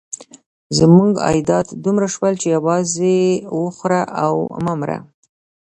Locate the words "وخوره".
3.61-4.01